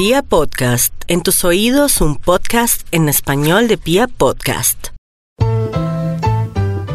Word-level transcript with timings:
Pia 0.00 0.22
Podcast, 0.22 0.94
en 1.08 1.22
tus 1.22 1.44
oídos 1.44 2.00
un 2.00 2.16
podcast 2.16 2.86
en 2.90 3.10
español 3.10 3.68
de 3.68 3.76
Pia 3.76 4.06
Podcast. 4.08 4.86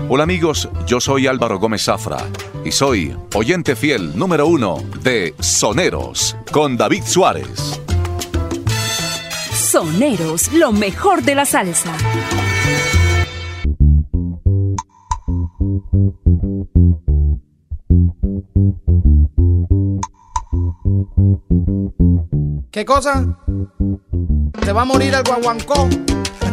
Hola 0.09 0.23
amigos, 0.23 0.67
yo 0.87 0.99
soy 0.99 1.27
Álvaro 1.27 1.59
Gómez 1.59 1.83
Zafra 1.83 2.17
y 2.65 2.71
soy 2.71 3.15
oyente 3.35 3.75
fiel 3.75 4.17
número 4.17 4.47
uno 4.47 4.83
de 5.03 5.35
Soneros 5.39 6.35
con 6.51 6.77
David 6.77 7.03
Suárez. 7.05 7.79
Soneros, 9.53 10.51
lo 10.53 10.71
mejor 10.71 11.21
de 11.21 11.35
la 11.35 11.45
salsa. 11.45 11.95
¿Qué 22.85 22.93
cosa? 22.93 23.25
¿Te 24.63 24.71
va 24.71 24.83
a 24.83 24.85
morir 24.85 25.15
el 25.15 25.23
guaguancó? 25.23 25.89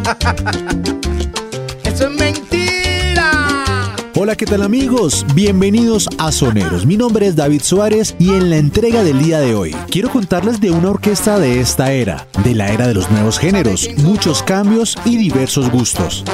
Eso 1.84 2.06
es 2.06 2.18
mentira. 2.18 3.94
Hola, 4.14 4.34
¿qué 4.34 4.46
tal 4.46 4.62
amigos? 4.62 5.26
Bienvenidos 5.34 6.08
a 6.16 6.32
Soneros. 6.32 6.86
Mi 6.86 6.96
nombre 6.96 7.26
es 7.26 7.36
David 7.36 7.60
Suárez 7.60 8.16
y 8.18 8.30
en 8.30 8.48
la 8.48 8.56
entrega 8.56 9.04
del 9.04 9.22
día 9.22 9.40
de 9.40 9.54
hoy 9.54 9.72
quiero 9.90 10.08
contarles 10.08 10.58
de 10.58 10.70
una 10.70 10.88
orquesta 10.88 11.38
de 11.38 11.60
esta 11.60 11.92
era, 11.92 12.26
de 12.42 12.54
la 12.54 12.72
era 12.72 12.88
de 12.88 12.94
los 12.94 13.10
nuevos 13.10 13.38
géneros, 13.38 13.90
muchos 13.98 14.42
cambios 14.42 14.96
y 15.04 15.18
diversos 15.18 15.70
gustos. 15.70 16.24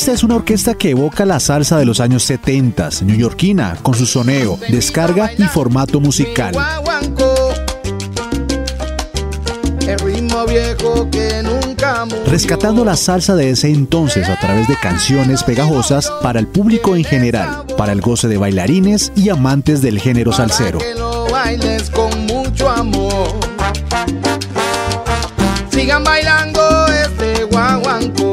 Esta 0.00 0.12
es 0.12 0.24
una 0.24 0.36
orquesta 0.36 0.72
que 0.72 0.92
evoca 0.92 1.26
la 1.26 1.38
salsa 1.38 1.76
de 1.76 1.84
los 1.84 2.00
años 2.00 2.22
70, 2.22 2.88
neoyorquina, 3.04 3.76
con 3.82 3.92
su 3.92 4.06
soneo, 4.06 4.58
descarga 4.70 5.30
y 5.36 5.42
formato 5.42 6.00
musical. 6.00 6.56
Rescatando 12.26 12.82
la 12.82 12.96
salsa 12.96 13.36
de 13.36 13.50
ese 13.50 13.68
entonces 13.68 14.26
a 14.30 14.40
través 14.40 14.68
de 14.68 14.76
canciones 14.80 15.44
pegajosas 15.44 16.10
para 16.22 16.40
el 16.40 16.46
público 16.46 16.96
en 16.96 17.04
general, 17.04 17.66
para 17.76 17.92
el 17.92 18.00
goce 18.00 18.26
de 18.26 18.38
bailarines 18.38 19.12
y 19.16 19.28
amantes 19.28 19.82
del 19.82 20.00
género 20.00 20.32
salsero. 20.32 20.78
Sigan 25.70 26.04
bailando 26.04 26.86
este 26.86 27.44
guaguancó. 27.44 28.29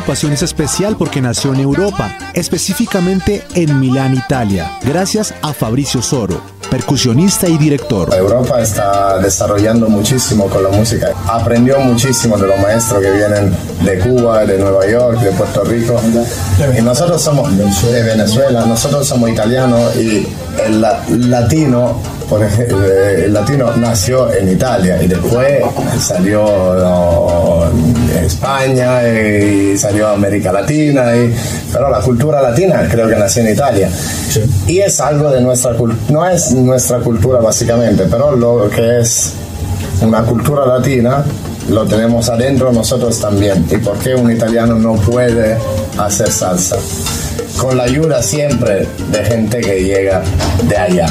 Agrupación 0.00 0.32
es 0.32 0.42
especial 0.42 0.96
porque 0.96 1.20
nació 1.20 1.52
en 1.52 1.60
Europa, 1.60 2.16
específicamente 2.32 3.42
en 3.54 3.78
Milán, 3.78 4.14
Italia, 4.14 4.78
gracias 4.82 5.34
a 5.42 5.52
Fabricio 5.52 6.00
Soro, 6.00 6.40
percusionista 6.70 7.46
y 7.48 7.58
director. 7.58 8.08
Europa 8.14 8.62
está 8.62 9.18
desarrollando 9.18 9.90
muchísimo 9.90 10.46
con 10.46 10.62
la 10.62 10.70
música. 10.70 11.12
Aprendió 11.26 11.78
muchísimo 11.80 12.38
de 12.38 12.46
los 12.46 12.58
maestros 12.60 13.02
que 13.02 13.10
vienen 13.10 13.54
de 13.84 13.98
Cuba, 13.98 14.44
de 14.44 14.58
Nueva 14.58 14.86
York, 14.86 15.20
de 15.20 15.30
Puerto 15.32 15.64
Rico. 15.64 16.00
Y 16.78 16.82
nosotros 16.82 17.20
somos 17.22 17.48
de 17.56 18.02
Venezuela, 18.02 18.64
nosotros 18.66 19.06
somos 19.06 19.30
italianos 19.30 19.94
y 19.96 20.26
el 20.66 20.80
la- 20.80 21.02
latino, 21.08 21.98
por 22.28 22.42
ejemplo, 22.44 22.78
el 22.84 23.32
latino 23.32 23.72
nació 23.76 24.30
en 24.32 24.50
Italia 24.50 25.02
y 25.02 25.06
después 25.08 25.62
salió 25.98 27.64
en 27.66 28.24
España 28.24 29.02
y 29.08 29.76
salió 29.78 30.08
a 30.08 30.12
América 30.12 30.52
Latina. 30.52 31.16
Y, 31.16 31.34
pero 31.72 31.90
la 31.90 32.00
cultura 32.00 32.42
latina 32.42 32.86
creo 32.90 33.08
que 33.08 33.16
nació 33.16 33.42
en 33.42 33.52
Italia. 33.52 33.88
Y 34.66 34.78
es 34.80 35.00
algo 35.00 35.30
de 35.30 35.40
nuestra 35.40 35.74
cultura, 35.74 36.02
no 36.10 36.28
es 36.28 36.52
nuestra 36.52 36.98
cultura 36.98 37.40
básicamente, 37.40 38.04
pero 38.10 38.36
lo 38.36 38.68
que 38.70 39.00
es 39.00 39.32
una 40.02 40.22
cultura 40.22 40.66
latina 40.66 41.24
lo 41.70 41.86
tenemos 41.86 42.28
adentro 42.28 42.72
nosotros 42.72 43.18
también. 43.20 43.64
¿Y 43.70 43.76
por 43.76 43.98
qué 43.98 44.14
un 44.14 44.30
italiano 44.30 44.74
no 44.74 44.94
puede 44.94 45.56
hacer 45.96 46.30
salsa? 46.30 46.76
Con 47.58 47.76
la 47.76 47.84
ayuda 47.84 48.22
siempre 48.22 48.86
de 49.10 49.24
gente 49.24 49.60
que 49.60 49.84
llega 49.84 50.22
de 50.64 50.76
allá. 50.76 51.06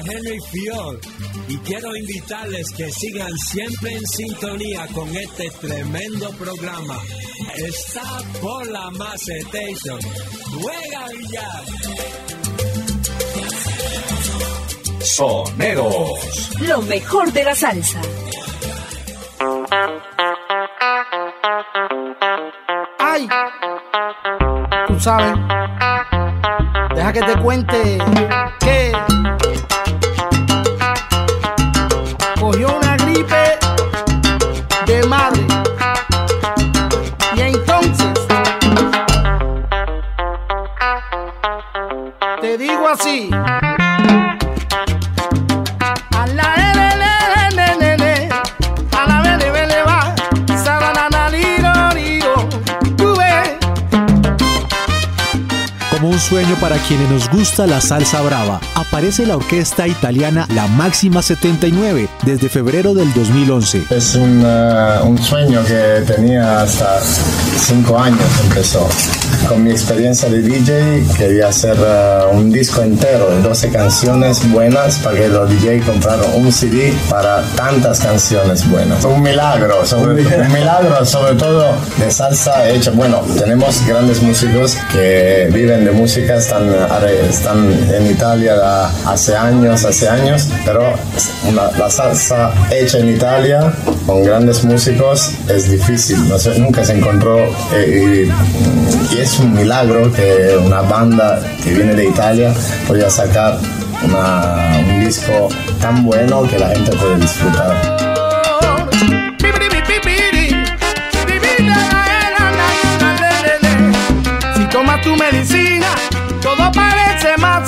Henry 0.00 0.38
Fior 0.50 1.00
y 1.48 1.56
quiero 1.58 1.94
invitarles 1.96 2.66
que 2.76 2.90
sigan 2.92 3.32
siempre 3.50 3.92
en 3.92 4.06
sintonía 4.06 4.86
con 4.94 5.08
este 5.16 5.50
tremendo 5.60 6.30
programa. 6.32 6.98
Está 7.56 8.20
por 8.40 8.66
la 8.68 8.90
Macetation. 8.90 9.98
Juega 10.60 11.06
billar. 11.16 11.64
Soneros. 15.00 16.50
Lo 16.60 16.82
mejor 16.82 17.32
de 17.32 17.44
la 17.44 17.54
salsa. 17.54 18.00
Ay, 22.98 23.28
tú 24.86 25.00
sabes, 25.00 25.34
deja 26.94 27.12
que 27.12 27.22
te 27.22 27.40
cuente 27.40 27.98
te 42.96 43.57
sueño 56.38 56.56
para 56.60 56.76
quienes 56.76 57.10
nos 57.10 57.28
gusta 57.30 57.66
la 57.66 57.80
salsa 57.80 58.20
brava, 58.20 58.60
aparece 58.76 59.26
la 59.26 59.34
orquesta 59.36 59.88
italiana 59.88 60.46
La 60.54 60.68
Máxima 60.68 61.20
79 61.20 62.08
desde 62.22 62.48
febrero 62.48 62.94
del 62.94 63.12
2011. 63.12 63.86
Es 63.90 64.14
un, 64.14 64.44
uh, 64.44 65.04
un 65.04 65.18
sueño 65.18 65.64
que 65.64 66.04
tenía 66.06 66.62
hasta 66.62 67.00
cinco 67.58 67.98
años 67.98 68.20
empezó. 68.44 68.88
Con 69.48 69.64
mi 69.64 69.70
experiencia 69.70 70.28
de 70.28 70.42
DJ 70.42 71.06
quería 71.16 71.48
hacer 71.48 71.76
uh, 71.76 72.36
un 72.36 72.52
disco 72.52 72.82
entero 72.82 73.30
de 73.30 73.42
12 73.42 73.70
canciones 73.70 74.48
buenas 74.50 74.98
para 74.98 75.18
que 75.18 75.28
los 75.28 75.50
DJ 75.50 75.80
compraran 75.80 76.34
un 76.36 76.52
CD 76.52 76.94
para 77.10 77.42
tantas 77.56 77.98
canciones 77.98 78.68
buenas. 78.70 79.04
Un 79.04 79.22
milagro, 79.22 79.84
sobre, 79.84 80.22
un 80.22 80.52
milagro 80.52 81.04
sobre 81.04 81.34
todo 81.34 81.74
de 81.98 82.10
salsa 82.10 82.68
hecha. 82.68 82.92
Bueno, 82.92 83.22
tenemos 83.36 83.84
grandes 83.86 84.22
músicos 84.22 84.76
que 84.92 85.48
viven 85.52 85.84
de 85.84 85.90
música, 85.90 86.27
están, 86.36 86.68
están 87.28 87.72
en 87.94 88.06
Italia 88.10 88.54
hace 89.06 89.36
años, 89.36 89.84
hace 89.84 90.08
años, 90.08 90.48
pero 90.64 90.94
una- 91.44 91.70
la 91.78 91.90
salsa 91.90 92.50
hecha 92.70 92.98
en 92.98 93.08
Italia 93.14 93.72
con 94.06 94.22
grandes 94.24 94.64
músicos 94.64 95.32
es 95.48 95.70
difícil, 95.70 96.28
no 96.28 96.38
sé, 96.38 96.58
nunca 96.58 96.84
se 96.84 96.92
encontró 96.98 97.46
eh, 97.74 98.28
y, 99.12 99.14
y 99.16 99.20
es 99.20 99.38
un 99.38 99.54
milagro 99.54 100.12
que 100.12 100.56
una 100.64 100.80
banda 100.82 101.40
que 101.62 101.72
viene 101.74 101.94
de 101.94 102.06
Italia 102.06 102.52
pueda 102.86 103.10
sacar 103.10 103.58
una- 104.04 104.78
un 104.88 105.04
disco 105.04 105.48
tan 105.80 106.04
bueno 106.04 106.42
que 106.48 106.58
la 106.58 106.68
gente 106.68 106.92
puede 106.96 107.16
disfrutar. 107.16 108.06
Si 114.56 114.64
tomas 114.66 115.00
tu 115.02 115.14
medicina, 115.16 115.67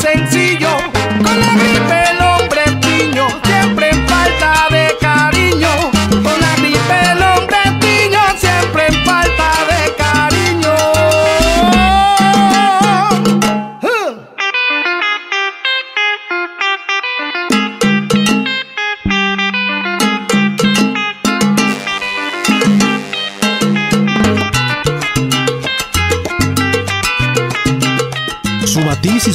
sencillo. 0.00 0.76
Con 1.23 1.41
la 1.41 1.55
gripe 1.55 2.10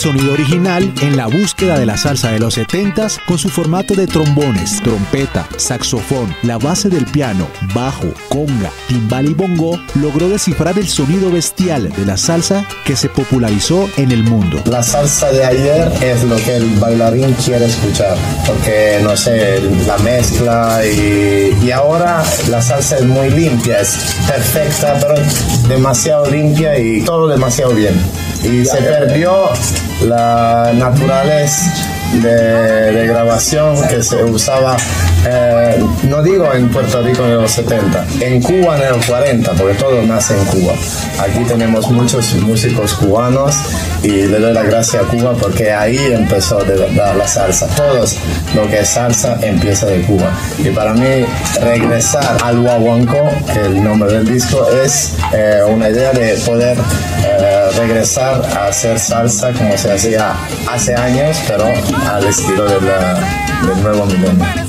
sonido 0.05 0.33
original 0.33 0.93
en 1.01 1.17
la 1.17 1.25
búsqueda 1.25 1.79
de 1.79 1.87
la 1.87 1.97
salsa 1.97 2.29
de 2.29 2.37
los 2.37 2.59
70s 2.59 3.19
con 3.25 3.39
su 3.39 3.49
formato 3.49 3.95
de 3.95 4.05
trombones, 4.05 4.79
trompeta, 4.83 5.47
saxofón, 5.57 6.31
la 6.43 6.59
base 6.59 6.89
del 6.89 7.05
piano, 7.05 7.47
bajo, 7.73 8.13
conga, 8.29 8.69
timbal 8.87 9.25
y 9.25 9.33
bongo, 9.33 9.79
logró 9.95 10.29
descifrar 10.29 10.77
el 10.77 10.87
sonido 10.87 11.31
bestial 11.31 11.89
de 11.91 12.05
la 12.05 12.17
salsa 12.17 12.67
que 12.85 12.95
se 12.95 13.09
popularizó 13.09 13.89
en 13.97 14.11
el 14.11 14.23
mundo. 14.23 14.61
La 14.65 14.83
salsa 14.83 15.31
de 15.31 15.43
ayer 15.43 15.91
es 16.03 16.23
lo 16.25 16.35
que 16.35 16.57
el 16.57 16.69
bailarín 16.75 17.33
quiere 17.43 17.65
escuchar, 17.65 18.15
porque 18.45 18.99
no 19.01 19.17
sé, 19.17 19.59
la 19.87 19.97
mezcla 19.97 20.85
y, 20.85 21.57
y 21.65 21.71
ahora 21.71 22.23
la 22.51 22.61
salsa 22.61 22.97
es 22.97 23.05
muy 23.05 23.31
limpia, 23.31 23.81
es 23.81 23.97
perfecta, 24.27 24.99
pero 25.01 25.15
demasiado 25.67 26.29
limpia 26.29 26.77
y 26.77 27.01
todo 27.01 27.27
demasiado 27.27 27.73
bien. 27.73 27.95
Y 28.45 28.63
se 28.63 28.77
perdió 28.77 29.49
la 30.05 30.71
naturaleza 30.75 31.73
de, 32.21 33.07
grabación 33.07 33.75
que 33.87 34.03
se 34.03 34.23
usaba, 34.23 34.77
eh, 35.27 35.83
no 36.03 36.21
digo 36.21 36.53
en 36.53 36.69
Puerto 36.69 37.01
Rico 37.01 37.23
en 37.25 37.37
los 37.37 37.51
70, 37.51 38.05
en 38.21 38.41
Cuba 38.41 38.77
en 38.77 38.97
los 38.97 39.05
40, 39.05 39.51
porque 39.53 39.73
todo 39.75 40.01
nace 40.03 40.37
en 40.37 40.45
Cuba. 40.45 40.73
Aquí 41.19 41.39
tenemos 41.47 41.89
muchos 41.89 42.33
músicos 42.35 42.93
cubanos 42.93 43.55
y 44.05 44.27
le 44.27 44.39
doy 44.39 44.53
la 44.53 44.61
gracia 44.61 44.99
a 44.99 45.03
Cuba 45.03 45.33
porque 45.33 45.71
ahí 45.71 45.97
empezó 45.97 46.63
de 46.63 46.75
verdad 46.75 47.15
la 47.17 47.27
salsa. 47.27 47.65
Todos 47.75 48.17
lo 48.53 48.67
que 48.67 48.81
es 48.81 48.89
salsa 48.89 49.39
empieza 49.41 49.87
de 49.87 50.01
Cuba. 50.03 50.31
Y 50.59 50.69
para 50.69 50.93
mí 50.93 51.25
regresar 51.59 52.37
al 52.43 52.59
guaguancó, 52.59 53.31
que 53.51 53.61
el 53.61 53.83
nombre 53.83 54.11
del 54.13 54.27
disco 54.27 54.67
es 54.83 55.13
eh, 55.33 55.61
una 55.67 55.89
idea 55.89 56.11
de 56.11 56.35
poder 56.45 56.77
eh, 57.23 57.69
regresar 57.77 58.43
a 58.55 58.67
hacer 58.67 58.99
salsa 58.99 59.51
como 59.53 59.75
se 59.75 59.91
hacía 59.91 60.33
hace 60.71 60.93
años, 60.93 61.37
pero 61.47 61.65
al 62.11 62.25
estilo 62.25 62.65
del 62.65 63.81
nuevo 63.81 64.05
milenio. 64.05 64.64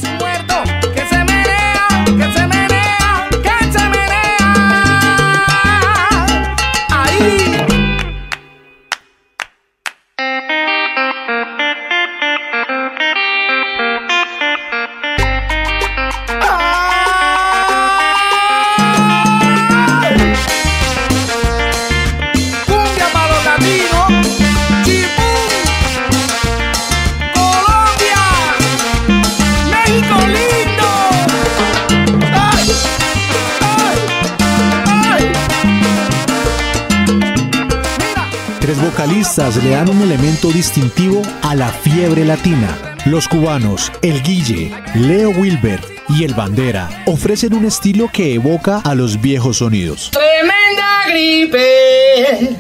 Le 39.17 39.71
dan 39.71 39.89
un 39.89 40.03
elemento 40.03 40.49
distintivo 40.49 41.23
a 41.41 41.55
la 41.55 41.71
fiebre 41.71 42.23
latina. 42.27 42.97
Los 43.07 43.27
cubanos, 43.27 43.91
el 44.03 44.23
Guille, 44.23 44.71
Leo 44.95 45.31
Wilber 45.31 45.81
y 46.11 46.25
el 46.25 46.35
Bandera 46.35 47.03
ofrecen 47.07 47.55
un 47.55 47.65
estilo 47.65 48.11
que 48.13 48.35
evoca 48.35 48.83
a 48.85 48.95
los 48.95 49.19
viejos 49.23 49.57
sonidos. 49.57 50.11
tremenda 50.11 51.07
gripe. 51.09 52.57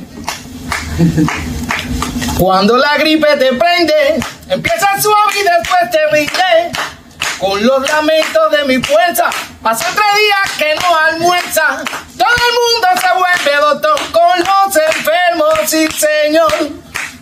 Cuando 2.38 2.78
la 2.78 2.96
gripe 2.96 3.36
te 3.36 3.52
prende, 3.52 4.24
empieza 4.48 5.02
suave 5.02 5.34
y 5.34 5.42
después 5.42 5.90
te 5.90 5.98
rinde. 6.10 6.72
Con 7.38 7.66
los 7.66 7.86
lamentos 7.86 8.50
de 8.52 8.64
mi 8.64 8.82
fuerza, 8.82 9.28
pasa 9.62 9.84
tres 9.94 10.06
días 10.16 10.52
que 10.58 10.74
no 10.80 10.96
almuerza. 10.96 11.84
Todo 12.16 12.28
el 12.28 12.54
mundo 12.54 12.88
se 13.00 13.10
vuelve 13.18 13.60
doctor 13.60 14.00
con 14.12 14.38
los 14.38 14.76
enfermos, 14.76 15.58
sí 15.66 15.86
señor. 15.92 16.52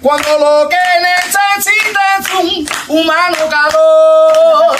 Cuando 0.00 0.38
lo 0.38 0.68
que 0.68 0.76
necesita 1.00 2.18
es 2.20 2.30
un 2.34 2.68
humano 2.88 3.36
calor. 3.48 4.76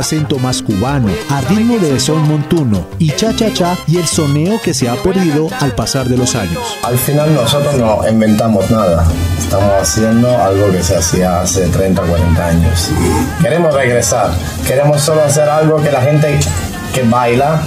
Acento 0.00 0.38
más 0.38 0.62
cubano, 0.62 1.08
a 1.28 1.40
ritmo 1.42 1.78
de 1.78 2.00
son 2.00 2.26
montuno 2.26 2.86
y 2.98 3.10
cha-cha-cha 3.10 3.76
y 3.86 3.98
el 3.98 4.06
soneo 4.06 4.60
que 4.62 4.74
se 4.74 4.88
ha 4.88 4.94
perdido 4.94 5.48
al 5.60 5.72
pasar 5.72 6.08
de 6.08 6.16
los 6.16 6.34
años. 6.34 6.78
Al 6.82 6.98
final 6.98 7.34
nosotros 7.34 7.76
no 7.76 8.08
inventamos 8.08 8.70
nada, 8.70 9.06
estamos 9.38 9.72
haciendo 9.80 10.28
algo 10.42 10.70
que 10.72 10.82
se 10.82 10.96
hacía 10.96 11.42
hace 11.42 11.66
30, 11.68 12.02
40 12.02 12.46
años. 12.46 12.90
Queremos 13.40 13.74
regresar, 13.74 14.30
queremos 14.66 15.00
solo 15.00 15.22
hacer 15.22 15.48
algo 15.48 15.82
que 15.82 15.90
la 15.90 16.02
gente 16.02 16.38
que 16.94 17.02
baila 17.02 17.62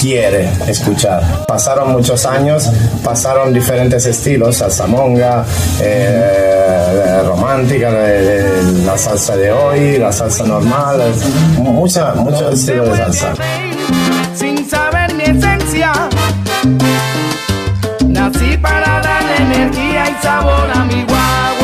quiere 0.00 0.48
escuchar. 0.66 1.44
Pasaron 1.46 1.92
muchos 1.92 2.26
años, 2.26 2.68
pasaron 3.04 3.52
diferentes 3.52 4.04
estilos, 4.06 4.56
salsa 4.56 4.86
monga, 4.86 5.44
eh, 5.80 6.71
romántica, 7.24 7.90
la 8.84 8.98
salsa 8.98 9.36
de 9.36 9.52
hoy, 9.52 9.98
la 9.98 10.12
salsa 10.12 10.44
normal, 10.44 11.00
mucha, 11.58 12.14
muchos 12.14 12.54
estilos 12.54 12.90
de 12.90 12.96
salsa. 12.96 13.34
Sin 14.34 14.68
saber 14.68 15.14
mi 15.14 15.24
esencia, 15.24 15.92
nací 18.06 18.56
para 18.58 19.00
darle 19.00 19.36
energía 19.36 20.04
y 20.10 20.22
sabor 20.22 20.70
a 20.74 20.84
mi 20.84 21.04
guaguanco, 21.04 21.61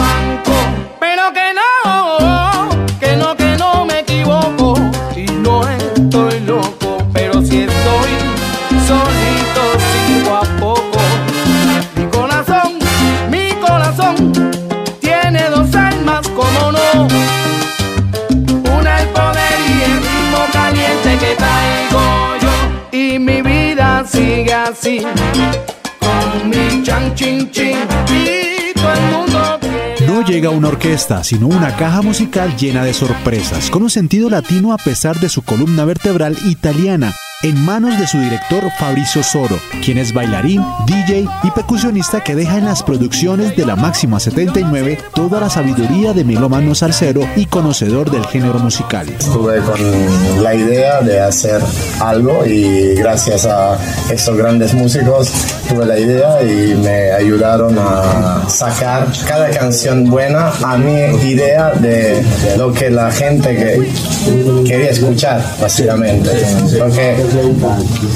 No 30.06 30.24
llega 30.24 30.50
una 30.50 30.68
orquesta, 30.68 31.24
sino 31.24 31.48
una 31.48 31.74
caja 31.74 32.00
musical 32.02 32.56
llena 32.56 32.84
de 32.84 32.94
sorpresas, 32.94 33.70
con 33.70 33.82
un 33.82 33.90
sentido 33.90 34.30
latino 34.30 34.72
a 34.72 34.76
pesar 34.76 35.18
de 35.18 35.28
su 35.28 35.42
columna 35.42 35.84
vertebral 35.84 36.36
italiana, 36.46 37.12
en 37.44 37.64
manos 37.64 37.96
de 38.00 38.06
su 38.08 38.18
director 38.18 38.64
Fabrizio 38.80 39.22
Soro, 39.22 39.60
quien 39.84 39.98
es 39.98 40.12
bailarín, 40.12 40.60
DJ 40.86 41.24
y 41.44 41.50
percusionista 41.52 42.24
que 42.24 42.34
deja 42.34 42.58
en 42.58 42.64
las 42.64 42.82
producciones 42.82 43.56
de 43.56 43.64
la 43.64 43.76
Máxima 43.76 44.18
79 44.18 44.98
toda 45.14 45.38
la 45.38 45.48
sabiduría 45.48 46.12
de 46.12 46.24
melómano 46.24 46.74
salsero 46.74 47.20
y 47.36 47.46
conocedor 47.46 48.10
del 48.10 48.26
género 48.26 48.58
musical. 48.58 49.08
Estuve 49.08 49.60
con 49.60 50.42
la 50.42 50.52
idea 50.52 51.00
de 51.00 51.20
hacer 51.20 51.62
algo 52.00 52.44
y 52.44 52.96
gracias 52.96 53.46
a 53.46 53.78
esos 54.10 54.36
grandes 54.36 54.74
músicos 54.74 55.30
tuve 55.68 55.86
la 55.86 55.98
idea 55.98 56.42
y 56.42 56.74
me 56.74 57.12
ayudaron 57.12 57.78
a 57.78 58.48
sacar 58.48 59.06
cada 59.28 59.48
canción 59.50 60.10
buena 60.10 60.50
a 60.64 60.76
mi 60.76 61.30
idea 61.30 61.70
de 61.70 62.20
lo 62.56 62.72
que 62.72 62.90
la 62.90 63.12
gente 63.12 63.54
que 63.54 64.64
quería 64.64 64.90
escuchar 64.90 65.40
básicamente. 65.60 66.30
Porque 66.78 67.27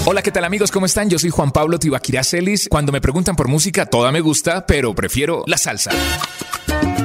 Hola, 0.06 0.22
¿qué 0.22 0.30
tal 0.30 0.44
amigos? 0.44 0.70
¿Cómo 0.70 0.86
están? 0.86 1.10
Yo 1.10 1.18
soy 1.18 1.28
Juan 1.28 1.50
Pablo 1.50 1.78
Tibaquira 1.78 2.24
Celis. 2.24 2.66
Cuando 2.70 2.92
me 2.92 3.00
preguntan 3.00 3.36
por 3.36 3.46
música, 3.46 3.84
toda 3.84 4.10
me 4.10 4.20
gusta, 4.20 4.64
pero 4.66 4.94
prefiero 4.94 5.44
la 5.46 5.58
salsa. 5.58 5.90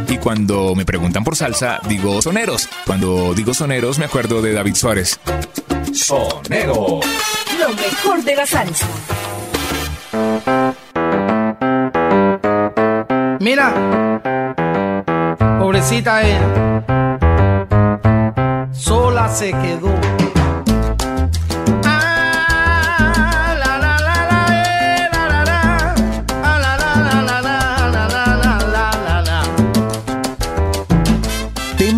Y 0.07 0.17
cuando 0.17 0.73
me 0.73 0.85
preguntan 0.85 1.25
por 1.25 1.35
salsa, 1.35 1.81
digo 1.89 2.21
soneros. 2.21 2.69
Cuando 2.85 3.33
digo 3.33 3.53
soneros, 3.53 3.99
me 3.99 4.05
acuerdo 4.05 4.41
de 4.41 4.53
David 4.53 4.75
Suárez. 4.75 5.19
Sonero. 5.91 7.01
Lo 7.59 7.69
mejor 7.73 8.23
de 8.23 8.35
la 8.35 8.45
salsa. 8.45 8.87
Mira, 13.41 13.73
pobrecita 15.59 16.23
ella, 16.23 16.85
sola 18.71 19.27
se 19.29 19.51
quedó. 19.51 20.26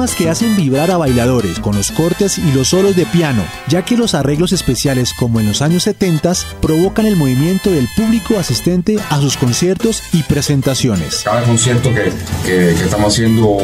Temas 0.09 0.15
que 0.15 0.29
hacen 0.29 0.55
vibrar 0.55 0.89
a 0.91 0.97
bailadores 0.97 1.59
con 1.59 1.75
los 1.75 1.91
cortes 1.91 2.37
y 2.39 2.51
los 2.53 2.69
solos 2.69 2.95
de 2.95 3.05
piano, 3.05 3.43
ya 3.67 3.83
que 3.83 3.95
los 3.97 4.15
arreglos 4.15 4.51
especiales 4.53 5.13
como 5.13 5.39
en 5.39 5.47
los 5.47 5.61
años 5.61 5.83
70 5.83 6.33
provocan 6.61 7.05
el 7.05 7.15
movimiento 7.15 7.69
del 7.71 7.87
público 7.95 8.37
asistente 8.39 8.97
a 9.09 9.19
sus 9.21 9.37
conciertos 9.37 10.01
y 10.13 10.23
presentaciones. 10.23 11.21
cada 11.23 11.43
concierto 11.43 11.89
que, 11.93 12.11
que- 12.45 12.73
que 12.75 12.83
estamos 12.83 13.13
haciendo, 13.13 13.57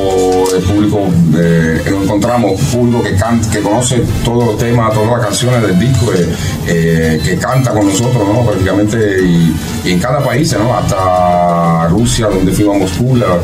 el 0.56 0.64
público, 0.64 1.08
eh, 1.38 1.82
encontramos 2.04 2.60
público 2.72 3.02
que, 3.04 3.16
canta, 3.16 3.50
que 3.52 3.60
conoce 3.62 4.02
todos 4.24 4.46
los 4.46 4.58
temas, 4.58 4.94
todas 4.94 5.10
las 5.18 5.22
canciones 5.28 5.62
del 5.64 5.80
disco, 5.80 6.12
eh, 6.14 6.30
eh, 6.68 7.22
que 7.24 7.38
canta 7.38 7.72
con 7.72 7.88
nosotros, 7.88 8.28
¿no? 8.28 8.46
Prácticamente, 8.46 8.98
y, 9.24 9.56
y 9.86 9.92
en 9.94 10.00
cada 10.00 10.24
país, 10.24 10.54
¿no? 10.58 10.76
Hasta 10.78 11.88
Rusia, 11.90 12.28
donde 12.28 12.52
fuimos 12.52 12.76
a 12.76 12.80
Moscú, 12.80 13.16
la, 13.16 13.38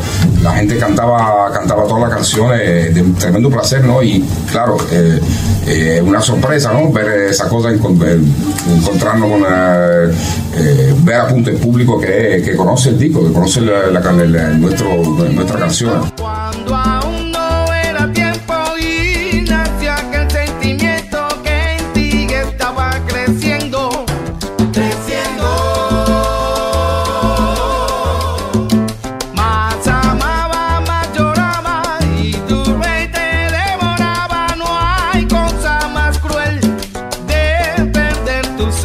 la 0.43 0.53
gente 0.55 0.77
cantaba, 0.77 1.51
cantaba 1.51 1.84
todas 1.88 2.01
las 2.03 2.12
canciones, 2.12 2.90
un 3.00 3.15
tremendo 3.15 3.50
placer, 3.50 3.83
¿no? 3.86 4.01
Y 4.03 4.24
claro, 4.51 4.77
eh, 4.91 5.19
eh, 5.67 6.01
una 6.03 6.19
sorpresa, 6.21 6.74
¿no? 6.74 6.91
Ver 6.91 7.29
esa 7.29 7.48
cosa, 7.48 7.69
encon- 7.71 8.00
encontrarnos 8.77 9.29
con, 9.31 9.41
eh, 9.43 10.12
eh, 10.57 10.93
ver 11.03 11.15
a 11.15 11.27
punto 11.27 11.50
el 11.50 11.57
público 11.57 12.00
que, 12.00 12.41
que 12.43 12.55
conoce 12.55 12.89
el 12.89 13.00
disco, 13.00 13.25
que 13.25 13.31
conoce 13.31 13.62
la- 13.62 13.88
la- 13.91 14.50
nuestro, 14.57 14.95
nuestra 15.31 15.60
canción. 15.60 15.91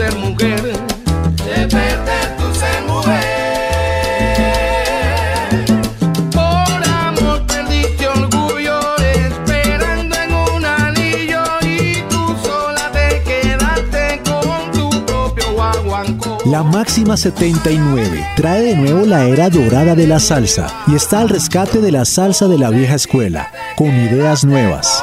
Ser 0.06 0.18
mujer, 0.18 0.62
de 0.62 1.66
perder 1.68 2.36
tu 2.38 2.54
ser 2.54 2.82
mujer. 2.86 3.24
Por 6.32 6.88
amor 6.88 7.46
perdiste 7.46 8.06
orgullo 8.06 8.80
esperando 8.98 10.16
en 10.16 10.34
un 10.34 10.64
anillo 10.64 11.42
y 11.62 12.02
tú 12.08 12.36
sola 12.44 12.90
te 12.92 13.22
quedaste 13.22 14.22
con 14.24 14.72
tu 14.72 15.06
propio 15.06 15.52
guaguancó. 15.52 16.38
La 16.44 16.62
máxima 16.62 17.16
79 17.16 18.26
trae 18.36 18.62
de 18.62 18.76
nuevo 18.76 19.06
la 19.06 19.24
era 19.24 19.50
dorada 19.50 19.94
de 19.94 20.06
la 20.06 20.20
salsa 20.20 20.66
y 20.86 20.94
está 20.94 21.20
al 21.20 21.28
rescate 21.28 21.80
de 21.80 21.92
la 21.92 22.04
salsa 22.04 22.46
de 22.48 22.58
la 22.58 22.70
vieja 22.70 22.94
escuela, 22.94 23.50
con 23.76 23.88
ideas 23.88 24.44
nuevas. 24.44 25.02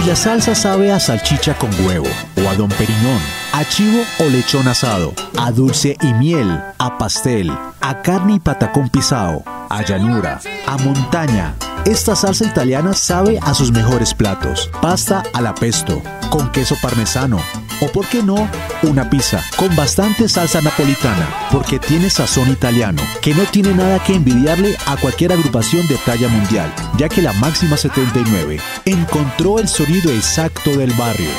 Si 0.00 0.06
la 0.06 0.16
salsa 0.16 0.54
sabe 0.54 0.90
a 0.90 0.98
salchicha 0.98 1.52
con 1.58 1.68
huevo, 1.84 2.06
o 2.42 2.48
a 2.48 2.54
don 2.54 2.70
Periñón, 2.70 3.20
a 3.52 3.66
chivo 3.66 4.02
o 4.20 4.30
lechón 4.30 4.66
asado, 4.66 5.12
a 5.36 5.52
dulce 5.52 5.94
y 6.00 6.14
miel, 6.14 6.58
a 6.78 6.96
pastel, 6.96 7.52
a 7.82 8.00
carne 8.00 8.36
y 8.36 8.38
patacón 8.40 8.88
pisado, 8.88 9.42
a 9.68 9.82
llanura, 9.82 10.40
a 10.66 10.78
montaña, 10.78 11.54
esta 11.84 12.16
salsa 12.16 12.46
italiana 12.46 12.94
sabe 12.94 13.38
a 13.42 13.52
sus 13.52 13.72
mejores 13.72 14.14
platos. 14.14 14.70
Pasta 14.80 15.22
al 15.34 15.52
pesto, 15.52 16.00
con 16.30 16.50
queso 16.50 16.76
parmesano, 16.80 17.38
O 17.80 17.86
por 17.88 18.06
qué 18.08 18.22
no, 18.22 18.48
una 18.82 19.08
pizza 19.08 19.42
con 19.56 19.74
bastante 19.74 20.28
salsa 20.28 20.60
napolitana, 20.60 21.48
porque 21.50 21.78
tiene 21.78 22.10
sazón 22.10 22.50
italiano, 22.50 23.02
que 23.22 23.34
no 23.34 23.44
tiene 23.44 23.74
nada 23.74 24.02
que 24.02 24.14
envidiarle 24.14 24.76
a 24.86 24.96
cualquier 24.96 25.32
agrupación 25.32 25.86
de 25.88 25.96
talla 25.96 26.28
mundial, 26.28 26.72
ya 26.98 27.08
que 27.08 27.22
la 27.22 27.32
máxima 27.34 27.76
79 27.76 28.60
encontró 28.84 29.58
el 29.58 29.68
sonido 29.68 30.10
exacto 30.10 30.70
del 30.76 30.92
barrio. 30.92 31.30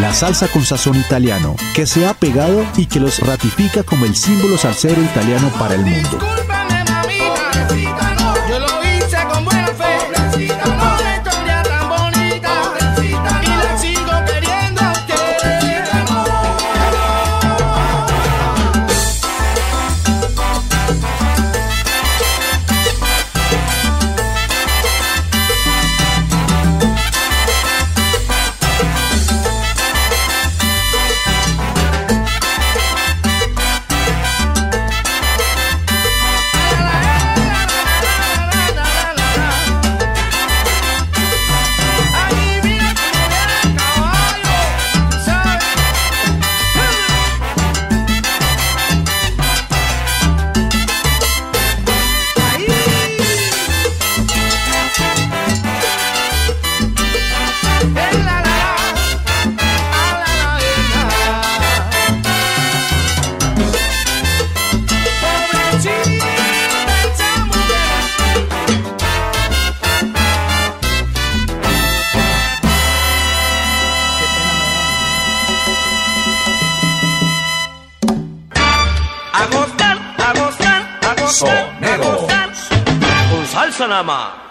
La 0.00 0.12
salsa 0.12 0.48
con 0.48 0.64
sazón 0.64 0.96
italiano, 0.96 1.56
que 1.74 1.86
se 1.86 2.06
ha 2.06 2.14
pegado 2.14 2.66
y 2.76 2.86
que 2.86 3.00
los 3.00 3.20
ratifica 3.20 3.82
como 3.82 4.04
el 4.04 4.16
símbolo 4.16 4.58
salsero 4.58 5.00
italiano 5.02 5.50
para 5.58 5.74
el 5.74 5.82
mundo. 5.82 6.18
A 83.96 84.02
gozar, 84.02 84.45